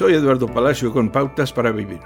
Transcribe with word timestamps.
Soy 0.00 0.14
Eduardo 0.14 0.46
Palacio 0.46 0.90
con 0.94 1.10
Pautas 1.10 1.52
para 1.52 1.72
Vivir. 1.72 2.00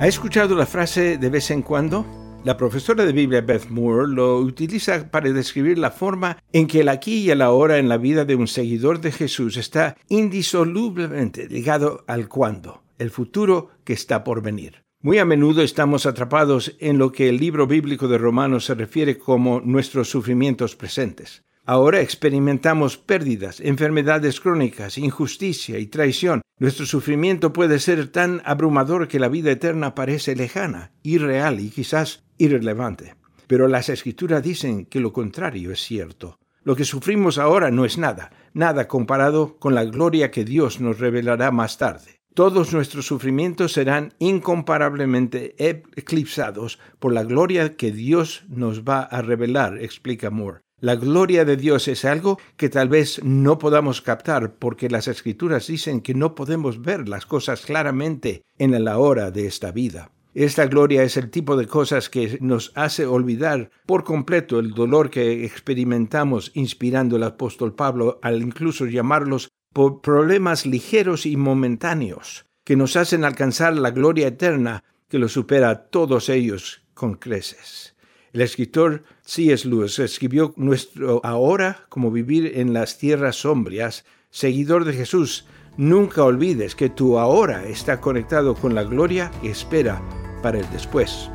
¿Ha 0.00 0.06
escuchado 0.06 0.56
la 0.56 0.64
frase 0.64 1.18
de 1.18 1.28
vez 1.28 1.50
en 1.50 1.60
cuando? 1.60 2.06
La 2.42 2.56
profesora 2.56 3.04
de 3.04 3.12
Biblia 3.12 3.42
Beth 3.42 3.68
Moore 3.68 4.08
lo 4.08 4.38
utiliza 4.38 5.10
para 5.10 5.30
describir 5.30 5.76
la 5.76 5.90
forma 5.90 6.38
en 6.54 6.66
que 6.66 6.80
el 6.80 6.88
aquí 6.88 7.18
y 7.18 7.30
el 7.30 7.42
ahora 7.42 7.76
en 7.76 7.90
la 7.90 7.98
vida 7.98 8.24
de 8.24 8.34
un 8.34 8.48
seguidor 8.48 9.02
de 9.02 9.12
Jesús 9.12 9.58
está 9.58 9.94
indisolublemente 10.08 11.46
ligado 11.50 12.02
al 12.06 12.26
cuándo, 12.26 12.82
el 12.96 13.10
futuro 13.10 13.68
que 13.84 13.92
está 13.92 14.24
por 14.24 14.40
venir. 14.40 14.84
Muy 15.02 15.18
a 15.18 15.26
menudo 15.26 15.60
estamos 15.60 16.06
atrapados 16.06 16.76
en 16.80 16.96
lo 16.96 17.12
que 17.12 17.28
el 17.28 17.36
libro 17.36 17.66
bíblico 17.66 18.08
de 18.08 18.16
Romanos 18.16 18.64
se 18.64 18.74
refiere 18.74 19.18
como 19.18 19.60
nuestros 19.60 20.08
sufrimientos 20.08 20.76
presentes. 20.76 21.42
Ahora 21.66 22.00
experimentamos 22.00 22.96
pérdidas, 22.96 23.60
enfermedades 23.60 24.40
crónicas, 24.40 24.98
injusticia 24.98 25.78
y 25.78 25.86
traición. 25.86 26.42
Nuestro 26.58 26.86
sufrimiento 26.86 27.52
puede 27.52 27.78
ser 27.78 28.08
tan 28.08 28.42
abrumador 28.44 29.08
que 29.08 29.20
la 29.20 29.28
vida 29.28 29.50
eterna 29.50 29.94
parece 29.94 30.34
lejana, 30.34 30.92
irreal 31.02 31.60
y 31.60 31.70
quizás 31.70 32.24
irrelevante. 32.38 33.14
Pero 33.46 33.68
las 33.68 33.88
escrituras 33.88 34.42
dicen 34.42 34.86
que 34.86 35.00
lo 35.00 35.12
contrario 35.12 35.70
es 35.70 35.80
cierto. 35.80 36.38
Lo 36.62 36.76
que 36.76 36.84
sufrimos 36.84 37.38
ahora 37.38 37.70
no 37.70 37.84
es 37.84 37.98
nada, 37.98 38.30
nada 38.52 38.88
comparado 38.88 39.58
con 39.58 39.74
la 39.74 39.84
gloria 39.84 40.30
que 40.30 40.44
Dios 40.44 40.80
nos 40.80 40.98
revelará 40.98 41.50
más 41.50 41.78
tarde. 41.78 42.20
Todos 42.34 42.72
nuestros 42.72 43.06
sufrimientos 43.06 43.72
serán 43.72 44.14
incomparablemente 44.18 45.54
eclipsados 45.58 46.78
por 46.98 47.12
la 47.12 47.24
gloria 47.24 47.76
que 47.76 47.90
Dios 47.90 48.44
nos 48.48 48.84
va 48.84 49.00
a 49.00 49.20
revelar, 49.20 49.78
explica 49.78 50.30
Moore. 50.30 50.60
La 50.82 50.96
gloria 50.96 51.44
de 51.44 51.58
Dios 51.58 51.88
es 51.88 52.06
algo 52.06 52.38
que 52.56 52.70
tal 52.70 52.88
vez 52.88 53.22
no 53.22 53.58
podamos 53.58 54.00
captar 54.00 54.54
porque 54.54 54.88
las 54.88 55.08
escrituras 55.08 55.66
dicen 55.66 56.00
que 56.00 56.14
no 56.14 56.34
podemos 56.34 56.80
ver 56.80 57.06
las 57.06 57.26
cosas 57.26 57.60
claramente 57.60 58.44
en 58.56 58.82
la 58.82 58.96
hora 58.96 59.30
de 59.30 59.46
esta 59.46 59.72
vida. 59.72 60.10
Esta 60.32 60.64
gloria 60.66 61.02
es 61.02 61.18
el 61.18 61.28
tipo 61.28 61.56
de 61.56 61.66
cosas 61.66 62.08
que 62.08 62.38
nos 62.40 62.72
hace 62.76 63.04
olvidar 63.04 63.70
por 63.84 64.04
completo 64.04 64.58
el 64.58 64.70
dolor 64.70 65.10
que 65.10 65.44
experimentamos 65.44 66.50
inspirando 66.54 67.16
el 67.16 67.24
apóstol 67.24 67.74
Pablo 67.74 68.18
al 68.22 68.40
incluso 68.40 68.86
llamarlos 68.86 69.50
por 69.74 70.00
problemas 70.00 70.64
ligeros 70.64 71.26
y 71.26 71.36
momentáneos 71.36 72.46
que 72.64 72.76
nos 72.76 72.96
hacen 72.96 73.24
alcanzar 73.24 73.76
la 73.76 73.90
gloria 73.90 74.28
eterna 74.28 74.82
que 75.08 75.18
lo 75.18 75.28
supera 75.28 75.68
a 75.70 75.82
todos 75.88 76.30
ellos 76.30 76.84
con 76.94 77.14
creces. 77.14 77.96
El 78.32 78.42
escritor 78.42 79.02
C.S. 79.22 79.66
Lewis 79.66 79.98
escribió 79.98 80.54
Nuestro 80.56 81.20
ahora 81.24 81.84
como 81.88 82.10
vivir 82.10 82.52
en 82.58 82.72
las 82.72 82.98
tierras 82.98 83.36
sombrías. 83.36 84.04
Seguidor 84.30 84.84
de 84.84 84.92
Jesús, 84.92 85.46
nunca 85.76 86.22
olvides 86.22 86.76
que 86.76 86.88
tu 86.88 87.18
ahora 87.18 87.64
está 87.66 88.00
conectado 88.00 88.54
con 88.54 88.74
la 88.74 88.84
gloria 88.84 89.32
que 89.42 89.50
espera 89.50 90.00
para 90.42 90.60
el 90.60 90.70
después. 90.70 91.28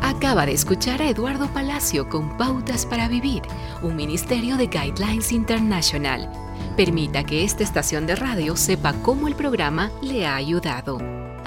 Acaba 0.00 0.46
de 0.46 0.52
escuchar 0.52 1.02
a 1.02 1.10
Eduardo 1.10 1.52
Palacio 1.52 2.08
con 2.08 2.36
Pautas 2.36 2.86
para 2.86 3.08
Vivir, 3.08 3.42
un 3.82 3.96
ministerio 3.96 4.56
de 4.56 4.68
Guidelines 4.68 5.32
International. 5.32 6.30
Permita 6.76 7.24
que 7.24 7.42
esta 7.42 7.64
estación 7.64 8.06
de 8.06 8.14
radio 8.14 8.56
sepa 8.56 8.92
cómo 9.02 9.26
el 9.26 9.34
programa 9.34 9.90
le 10.00 10.26
ha 10.26 10.36
ayudado. 10.36 11.27